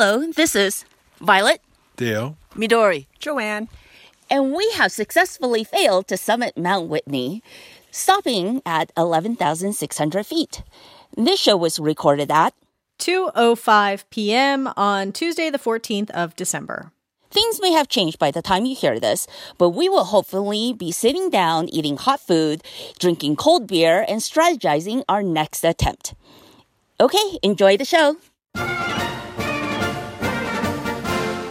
[0.00, 0.84] Hello, this is
[1.20, 1.60] Violet,
[1.96, 3.68] Dale, Midori, Joanne.
[4.30, 7.42] and we have successfully failed to summit Mount Whitney,
[7.90, 10.62] stopping at 11,600 feet.
[11.16, 12.54] This show was recorded at
[13.00, 14.68] 2:05 p.m.
[14.76, 16.92] on Tuesday the 14th of December.
[17.32, 19.26] Things may have changed by the time you hear this,
[19.58, 22.62] but we will hopefully be sitting down, eating hot food,
[23.00, 26.14] drinking cold beer, and strategizing our next attempt.
[27.00, 28.14] Okay, enjoy the show.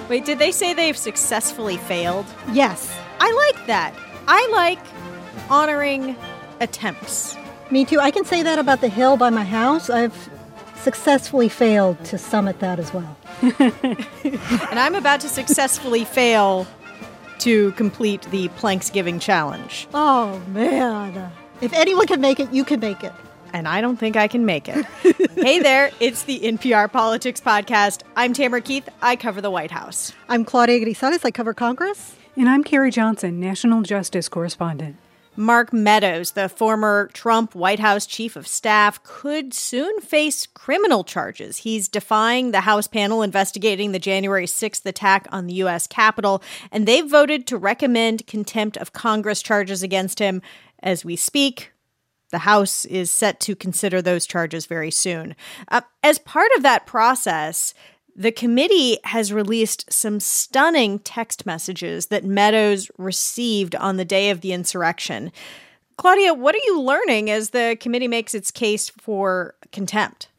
[0.09, 2.25] Wait, did they say they've successfully failed?
[2.52, 3.93] Yes, I like that.
[4.27, 4.79] I like
[5.49, 6.15] honoring
[6.61, 7.35] attempts.
[7.71, 7.99] me too.
[7.99, 9.89] I can say that about the hill by my house.
[9.89, 10.29] I've
[10.77, 13.17] successfully failed to summit that as well.
[14.70, 16.65] And I'm about to successfully fail
[17.39, 19.87] to complete the Planksgiving challenge.
[19.93, 21.31] Oh man.
[21.62, 23.13] If anyone can make it, you can make it.
[23.57, 24.85] And I don't think I can make it.
[25.35, 28.03] hey there, it's the NPR Politics Podcast.
[28.15, 28.88] I'm Tamara Keith.
[29.02, 30.13] I cover the White House.
[30.29, 31.25] I'm Claudia Grisales.
[31.25, 32.13] I cover Congress.
[32.35, 34.98] And I'm Carrie Johnson, National Justice Correspondent.
[35.35, 41.57] Mark Meadows, the former Trump White House chief of staff, could soon face criminal charges.
[41.57, 45.87] He's defying the House panel investigating the January 6th attack on the U.S.
[45.87, 50.43] Capitol, and they've voted to recommend contempt of Congress charges against him
[50.84, 51.71] as we speak.
[52.29, 55.35] The House is set to consider those charges very soon.
[55.70, 57.73] Uh, as part of that process,
[58.15, 64.41] the committee has released some stunning text messages that Meadows received on the day of
[64.41, 65.31] the insurrection.
[65.97, 70.29] Claudia, what are you learning as the committee makes its case for contempt?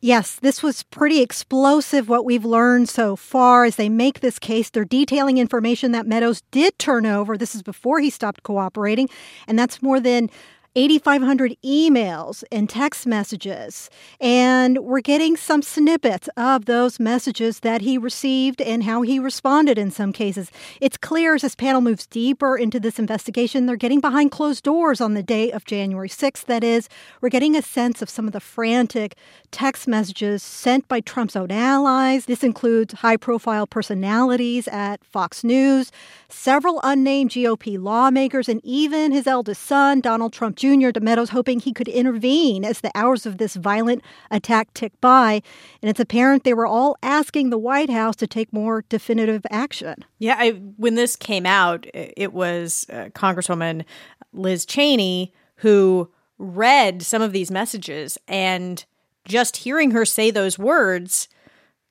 [0.00, 4.68] Yes, this was pretty explosive what we've learned so far as they make this case.
[4.68, 7.38] They're detailing information that Meadows did turn over.
[7.38, 9.08] This is before he stopped cooperating,
[9.48, 10.28] and that's more than
[10.76, 13.88] 8,500 emails and text messages.
[14.20, 19.78] And we're getting some snippets of those messages that he received and how he responded
[19.78, 20.50] in some cases.
[20.80, 25.00] It's clear as this panel moves deeper into this investigation, they're getting behind closed doors
[25.00, 26.46] on the day of January 6th.
[26.46, 26.88] That is,
[27.20, 29.14] we're getting a sense of some of the frantic
[29.52, 32.26] text messages sent by Trump's own allies.
[32.26, 35.92] This includes high profile personalities at Fox News,
[36.28, 41.60] several unnamed GOP lawmakers, and even his eldest son, Donald Trump Jr., to Meadows, hoping
[41.60, 45.42] he could intervene as the hours of this violent attack tick by.
[45.82, 50.04] And it's apparent they were all asking the White House to take more definitive action.
[50.18, 53.84] Yeah, I, when this came out, it was uh, Congresswoman
[54.32, 58.84] Liz Cheney who read some of these messages, and
[59.24, 61.28] just hearing her say those words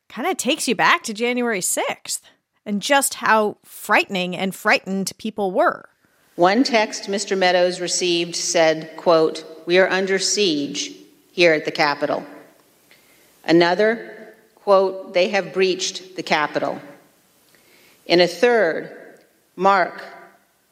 [0.09, 2.21] kind of takes you back to January 6th
[2.65, 5.89] and just how frightening and frightened people were.
[6.35, 7.37] One text Mr.
[7.37, 10.91] Meadows received said, quote, "We are under siege
[11.31, 12.25] here at the Capitol."
[13.45, 16.79] Another, quote, "They have breached the Capitol."
[18.07, 18.89] In a third,
[19.55, 20.01] Mark,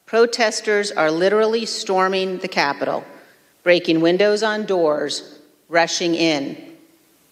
[0.04, 3.04] protesters are literally storming the Capitol,
[3.62, 6.56] breaking windows on doors, rushing in.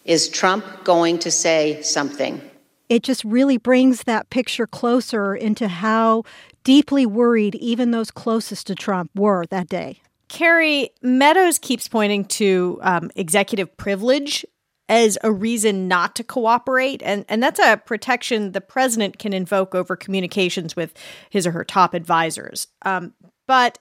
[0.04, 2.40] Is Trump going to say something?
[2.88, 6.24] It just really brings that picture closer into how
[6.64, 10.00] deeply worried even those closest to Trump were that day.
[10.28, 14.44] Carrie, Meadows keeps pointing to um, executive privilege
[14.88, 17.02] as a reason not to cooperate.
[17.04, 20.94] And, and that's a protection the president can invoke over communications with
[21.30, 22.66] his or her top advisors.
[22.82, 23.14] Um,
[23.46, 23.78] but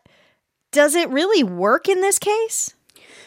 [0.72, 2.75] does it really work in this case?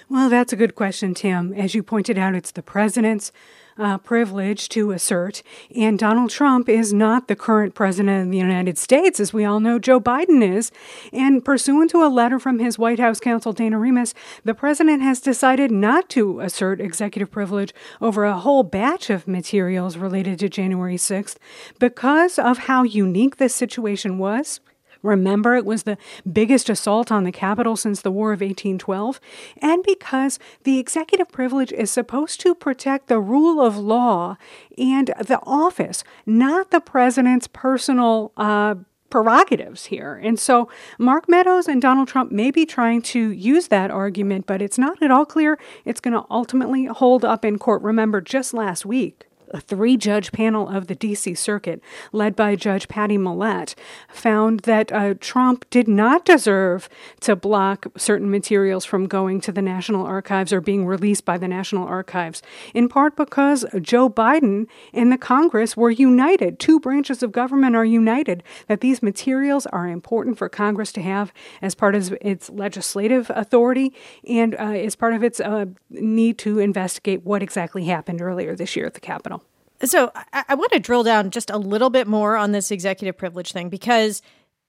[0.09, 1.53] Well, that's a good question, Tim.
[1.55, 3.33] As you pointed out, it's the president's
[3.79, 5.43] uh, privilege to assert,
[5.75, 9.61] and Donald Trump is not the current president of the United States, as we all
[9.61, 10.71] know Joe Biden is.
[11.13, 15.21] And pursuant to a letter from his White House counsel, Dana Remus, the president has
[15.21, 20.97] decided not to assert executive privilege over a whole batch of materials related to January
[20.97, 21.37] 6th
[21.79, 24.61] because of how unique this situation was.
[25.03, 25.99] Remember, it was the
[26.31, 29.21] biggest assault on the Capitol since the War of 1812,
[29.61, 34.37] and because the executive privilege is supposed to protect the rule of law
[34.79, 38.77] and the office, not the president's personal uh,
[39.13, 40.15] prerogatives here.
[40.15, 44.63] And so Mark Meadows and Donald Trump may be trying to use that argument, but
[44.63, 47.83] it's not at all clear it's going to ultimately hold up in court.
[47.83, 51.35] Remember, just last week, a three judge panel of the D.C.
[51.35, 51.83] Circuit,
[52.13, 53.75] led by Judge Patty Millett,
[54.09, 56.89] found that uh, Trump did not deserve
[57.21, 61.49] to block certain materials from going to the National Archives or being released by the
[61.49, 62.43] National Archives,
[62.75, 66.59] in part because Joe Biden and the Congress were united.
[66.59, 71.33] Two branches of government are united that these materials are important for Congress to have
[71.61, 73.93] as part of its legislative authority
[74.27, 78.77] and uh, as part of its uh, need to investigate what exactly happened earlier this
[78.77, 79.42] year at the Capitol.
[79.85, 83.17] So I, I want to drill down just a little bit more on this executive
[83.17, 84.23] privilege thing because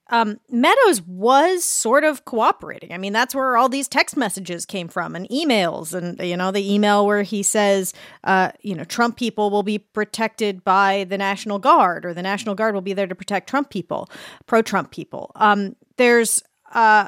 [0.09, 2.91] um, Meadows was sort of cooperating.
[2.91, 5.93] I mean, that's where all these text messages came from and emails.
[5.93, 7.93] And, you know, the email where he says,
[8.23, 12.53] uh, you know, Trump people will be protected by the National Guard or the National
[12.53, 14.09] Guard will be there to protect Trump people,
[14.45, 15.31] pro Trump people.
[15.35, 16.43] Um, there's
[16.73, 17.07] uh,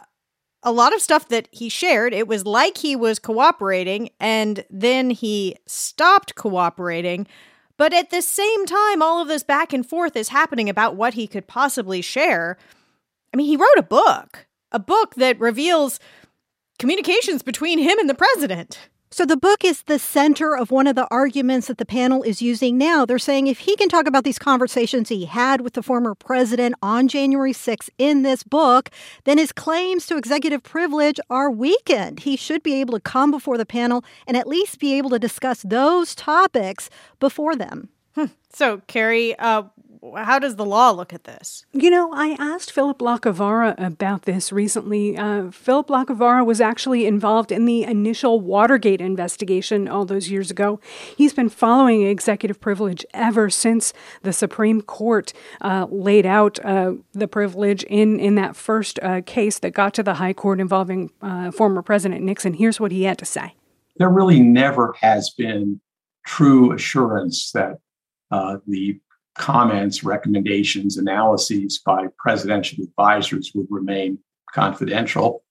[0.63, 2.13] a lot of stuff that he shared.
[2.13, 7.27] It was like he was cooperating and then he stopped cooperating.
[7.77, 11.15] But at the same time, all of this back and forth is happening about what
[11.15, 12.57] he could possibly share.
[13.33, 15.99] I mean, he wrote a book, a book that reveals
[16.79, 18.79] communications between him and the president.
[19.11, 22.41] So the book is the center of one of the arguments that the panel is
[22.41, 23.05] using now.
[23.05, 26.75] They're saying if he can talk about these conversations he had with the former president
[26.81, 28.89] on January 6th in this book,
[29.23, 32.21] then his claims to executive privilege are weakened.
[32.21, 35.19] He should be able to come before the panel and at least be able to
[35.19, 37.89] discuss those topics before them.
[38.15, 38.25] Hmm.
[38.51, 39.63] So, Carrie, uh,
[40.15, 41.65] how does the law look at this?
[41.73, 45.17] You know, I asked Philip Lacovara about this recently.
[45.17, 50.79] Uh, Philip Lacovara was actually involved in the initial Watergate investigation all those years ago.
[51.15, 57.27] He's been following executive privilege ever since the Supreme Court uh, laid out uh, the
[57.27, 61.51] privilege in, in that first uh, case that got to the High Court involving uh,
[61.51, 62.53] former President Nixon.
[62.53, 63.55] Here's what he had to say.
[63.97, 65.79] There really never has been
[66.25, 67.79] true assurance that
[68.31, 68.99] uh, the
[69.37, 74.19] comments, recommendations, analyses by presidential advisors would remain
[74.51, 75.43] confidential.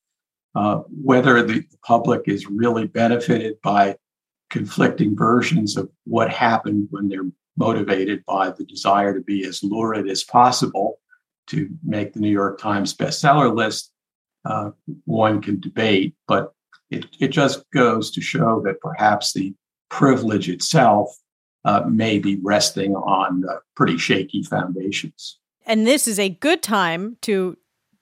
[0.54, 3.96] Uh, whether the public is really benefited by
[4.50, 10.08] conflicting versions of what happened when they're motivated by the desire to be as lurid
[10.08, 10.98] as possible
[11.46, 13.92] to make the New York Times bestseller list,
[14.44, 14.70] uh,
[15.04, 16.14] one can debate.
[16.26, 16.52] But
[16.90, 19.54] it, it just goes to show that perhaps the
[19.90, 21.16] privilege itself
[21.64, 25.38] uh, may be resting on uh, pretty shaky foundations.
[25.66, 27.56] And this is a good time to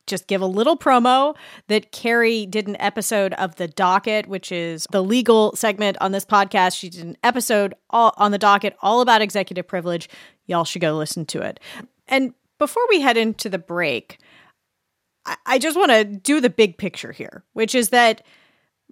[0.06, 1.36] just give a little promo
[1.68, 6.24] that Carrie did an episode of The Docket, which is the legal segment on this
[6.24, 6.76] podcast.
[6.76, 10.08] She did an episode all, on The Docket all about executive privilege.
[10.46, 11.60] Y'all should go listen to it.
[12.08, 14.18] And before we head into the break,
[15.24, 18.22] I, I just want to do the big picture here, which is that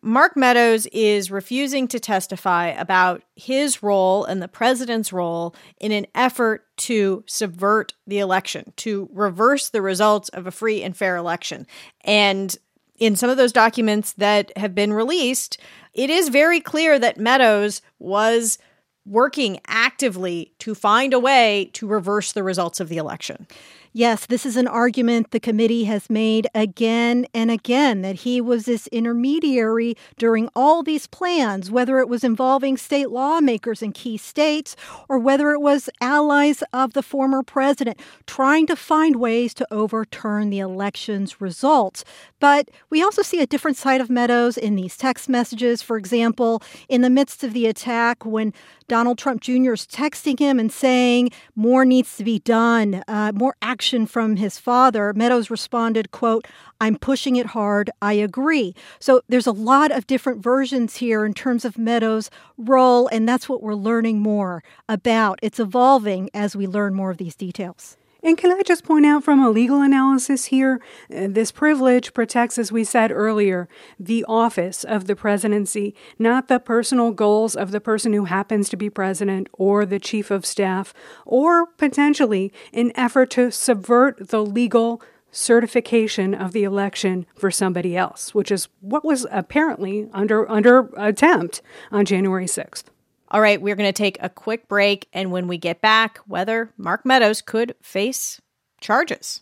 [0.02, 6.06] Mark Meadows is refusing to testify about his role and the president's role in an
[6.14, 11.66] effort to subvert the election, to reverse the results of a free and fair election.
[12.02, 12.56] And
[12.98, 15.58] in some of those documents that have been released,
[15.92, 18.58] it is very clear that Meadows was
[19.06, 23.46] working actively to find a way to reverse the results of the election.
[23.92, 28.64] Yes, this is an argument the committee has made again and again that he was
[28.64, 34.76] this intermediary during all these plans, whether it was involving state lawmakers in key states
[35.08, 37.98] or whether it was allies of the former president
[38.28, 42.04] trying to find ways to overturn the election's results.
[42.38, 45.82] But we also see a different side of Meadows in these text messages.
[45.82, 48.54] For example, in the midst of the attack, when
[48.86, 49.72] Donald Trump Jr.
[49.72, 54.58] is texting him and saying more needs to be done, uh, more action from his
[54.58, 56.46] father, Meadows responded, quote,
[56.80, 57.90] I'm pushing it hard.
[58.00, 58.74] I agree.
[58.98, 63.48] So there's a lot of different versions here in terms of Meadows' role, and that's
[63.48, 65.38] what we're learning more about.
[65.42, 67.96] It's evolving as we learn more of these details.
[68.22, 70.80] And can I just point out from a legal analysis here,
[71.14, 76.58] uh, this privilege protects, as we said earlier, the office of the presidency, not the
[76.58, 80.92] personal goals of the person who happens to be president or the chief of staff,
[81.24, 88.34] or potentially an effort to subvert the legal certification of the election for somebody else,
[88.34, 92.84] which is what was apparently under under attempt on January 6th.
[93.30, 95.08] All right, we're going to take a quick break.
[95.12, 98.40] And when we get back, whether Mark Meadows could face
[98.80, 99.40] charges.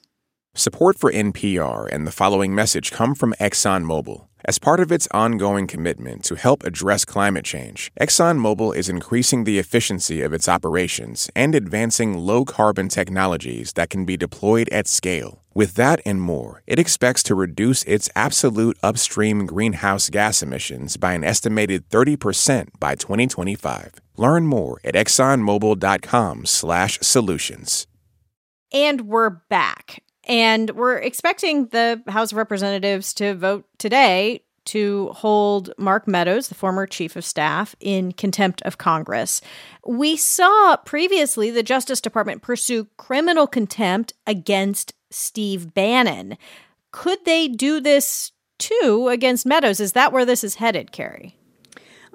[0.54, 4.27] Support for NPR and the following message come from ExxonMobil.
[4.45, 9.59] As part of its ongoing commitment to help address climate change, ExxonMobil is increasing the
[9.59, 15.42] efficiency of its operations and advancing low carbon technologies that can be deployed at scale.
[15.54, 21.14] With that and more, it expects to reduce its absolute upstream greenhouse gas emissions by
[21.14, 23.95] an estimated 30% by 2025.
[24.16, 27.87] Learn more at exxonmobil.com/solutions.
[28.73, 30.04] And we're back.
[30.28, 36.54] And we're expecting the House of Representatives to vote today to hold Mark Meadows, the
[36.54, 39.40] former chief of staff, in contempt of Congress.
[39.87, 46.37] We saw previously the Justice Department pursue criminal contempt against Steve Bannon.
[46.92, 49.80] Could they do this too against Meadows?
[49.80, 51.35] Is that where this is headed, Carrie?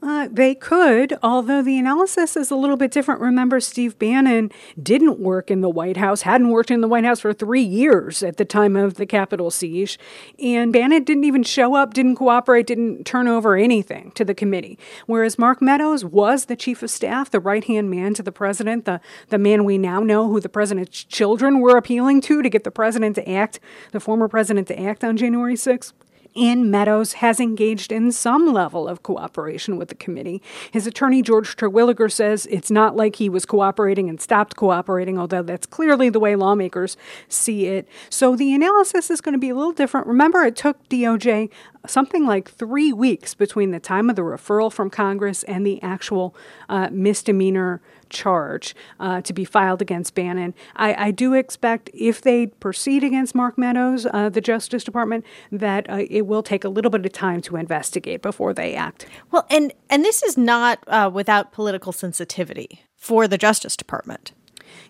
[0.06, 3.22] Uh, they could, although the analysis is a little bit different.
[3.22, 7.22] Remember, Steve Bannon didn't work in the White House, hadn't worked in the White House
[7.22, 9.98] for three years at the time of the Capitol siege.
[10.40, 14.78] And Bannon didn't even show up, didn't cooperate, didn't turn over anything to the committee.
[15.06, 18.84] Whereas Mark Meadows was the chief of staff, the right hand man to the president,
[18.84, 22.66] the, the man we now know who the president's children were appealing to to get
[22.66, 25.94] the president to act, the former president to act on January 6th.
[26.36, 30.42] Ann Meadows has engaged in some level of cooperation with the committee.
[30.72, 35.44] His attorney, George Terwilliger, says it's not like he was cooperating and stopped cooperating, although
[35.44, 36.98] that's clearly the way lawmakers
[37.28, 37.88] see it.
[38.10, 40.08] So the analysis is going to be a little different.
[40.08, 41.50] Remember, it took DOJ
[41.86, 46.36] something like three weeks between the time of the referral from Congress and the actual
[46.70, 50.54] uh, misdemeanor charge uh, to be filed against Bannon.
[50.76, 55.90] I, I, do expect if they proceed against Mark Meadows, uh, the Justice Department, that
[55.90, 59.08] uh, it will take a little bit of time to investigate before they act.
[59.32, 64.32] Well, and and this is not uh, without political sensitivity for the Justice Department.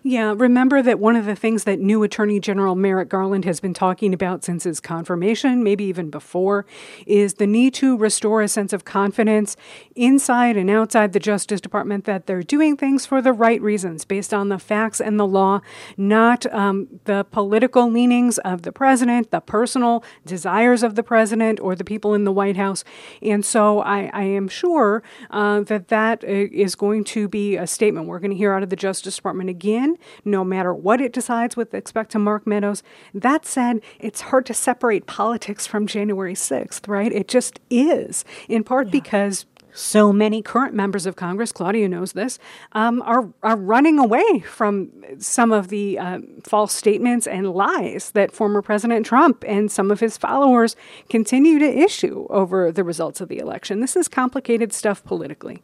[0.06, 3.72] Yeah, remember that one of the things that new Attorney General Merrick Garland has been
[3.72, 6.66] talking about since his confirmation, maybe even before,
[7.06, 9.56] is the need to restore a sense of confidence
[9.96, 14.34] inside and outside the Justice Department that they're doing things for the right reasons, based
[14.34, 15.62] on the facts and the law,
[15.96, 21.74] not um, the political leanings of the president, the personal desires of the president, or
[21.74, 22.84] the people in the White House.
[23.22, 28.06] And so I, I am sure uh, that that uh, going to be a statement
[28.06, 29.93] we're going to hear out of the Justice Department again
[30.24, 32.82] no matter what it decides with respect to Mark Meadows.
[33.12, 37.12] That said, it's hard to separate politics from January 6th, right?
[37.12, 38.92] It just is, in part yeah.
[38.92, 42.38] because so many current members of Congress, Claudia knows this,
[42.72, 48.32] um, are, are running away from some of the uh, false statements and lies that
[48.32, 50.76] former President Trump and some of his followers
[51.10, 53.80] continue to issue over the results of the election.
[53.80, 55.62] This is complicated stuff politically.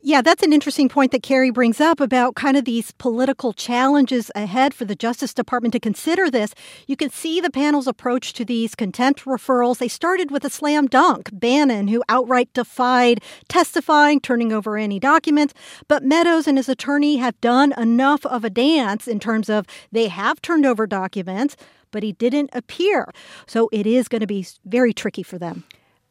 [0.00, 4.30] Yeah, that's an interesting point that Carrie brings up about kind of these political challenges
[4.34, 6.54] ahead for the Justice Department to consider this.
[6.86, 9.78] You can see the panel's approach to these contempt referrals.
[9.78, 15.54] They started with a slam dunk Bannon, who outright defied testifying, turning over any documents.
[15.88, 20.08] But Meadows and his attorney have done enough of a dance in terms of they
[20.08, 21.56] have turned over documents,
[21.90, 23.08] but he didn't appear.
[23.46, 25.64] So it is going to be very tricky for them.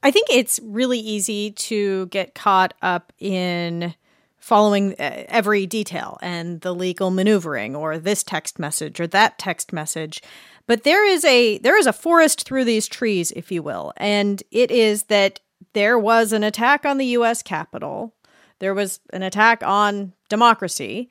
[0.05, 3.95] I think it's really easy to get caught up in
[4.38, 9.74] following uh, every detail and the legal maneuvering or this text message or that text
[9.74, 10.21] message.
[10.67, 13.93] But there is a there is a forest through these trees if you will.
[13.97, 15.39] And it is that
[15.74, 18.13] there was an attack on the US Capitol.
[18.59, 21.09] There was an attack on democracy.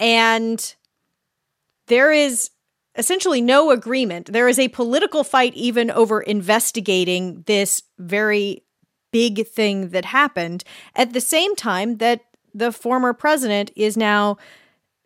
[0.00, 0.74] And
[1.86, 2.50] there is
[2.96, 4.32] essentially no agreement.
[4.32, 8.64] There is a political fight even over investigating this very
[9.12, 12.22] big thing that happened at the same time that
[12.54, 14.36] the former president is now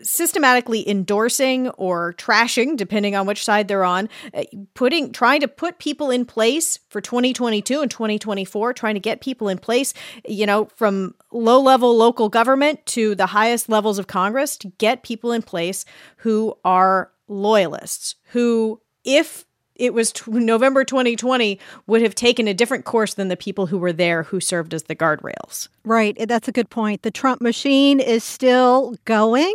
[0.03, 5.79] systematically endorsing or trashing depending on which side they're on uh, putting trying to put
[5.79, 9.95] people in place for 2022 and 2024 trying to get people in place
[10.29, 15.03] you know from low level local government to the highest levels of congress to get
[15.03, 15.87] people in place
[16.19, 19.45] who are loyalists who, if
[19.79, 23.79] it was t- November 2020 would have taken a different course than the people who
[23.79, 25.69] were there who served as the guardrails.
[25.85, 26.17] Right.
[26.19, 27.03] Eh, that's a good point.
[27.03, 29.55] The Trump machine is still going.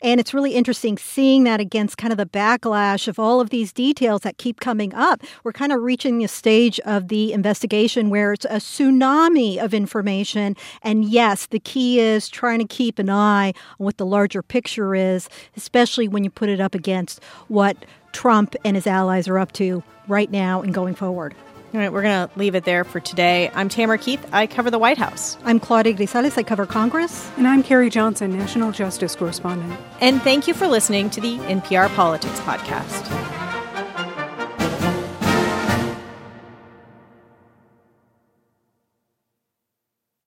[0.00, 3.72] And it's really interesting seeing that against kind of the backlash of all of these
[3.72, 5.22] details that keep coming up.
[5.42, 10.56] We're kind of reaching a stage of the investigation where it's a tsunami of information.
[10.82, 14.94] And yes, the key is trying to keep an eye on what the larger picture
[14.94, 17.76] is, especially when you put it up against what
[18.12, 21.34] Trump and his allies are up to right now and going forward.
[21.74, 23.50] All right, we're going to leave it there for today.
[23.54, 24.22] I'm Tamara Keith.
[24.30, 25.38] I cover the White House.
[25.44, 26.36] I'm Claudia Grisales.
[26.36, 27.30] I cover Congress.
[27.38, 29.80] And I'm Carrie Johnson, National Justice Correspondent.
[30.00, 33.51] And thank you for listening to the NPR Politics Podcast.